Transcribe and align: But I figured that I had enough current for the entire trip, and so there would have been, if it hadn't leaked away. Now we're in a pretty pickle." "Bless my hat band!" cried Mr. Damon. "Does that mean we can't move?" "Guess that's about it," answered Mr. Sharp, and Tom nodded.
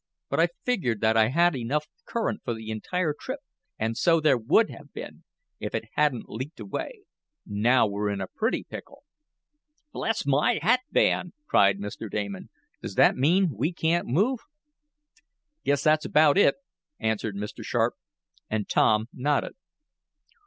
But 0.31 0.39
I 0.39 0.47
figured 0.65 0.99
that 1.01 1.15
I 1.15 1.27
had 1.27 1.55
enough 1.55 1.85
current 2.07 2.41
for 2.43 2.55
the 2.55 2.71
entire 2.71 3.13
trip, 3.13 3.39
and 3.77 3.95
so 3.95 4.19
there 4.19 4.35
would 4.35 4.71
have 4.71 4.91
been, 4.93 5.25
if 5.59 5.75
it 5.75 5.89
hadn't 5.93 6.27
leaked 6.27 6.59
away. 6.59 7.03
Now 7.45 7.85
we're 7.85 8.09
in 8.09 8.19
a 8.19 8.25
pretty 8.27 8.63
pickle." 8.63 9.03
"Bless 9.91 10.25
my 10.25 10.57
hat 10.59 10.79
band!" 10.91 11.33
cried 11.45 11.77
Mr. 11.77 12.09
Damon. 12.09 12.49
"Does 12.81 12.95
that 12.95 13.15
mean 13.15 13.51
we 13.55 13.71
can't 13.73 14.07
move?" 14.07 14.39
"Guess 15.65 15.83
that's 15.83 16.05
about 16.05 16.35
it," 16.35 16.55
answered 16.99 17.35
Mr. 17.35 17.63
Sharp, 17.63 17.93
and 18.49 18.67
Tom 18.67 19.05
nodded. 19.13 19.53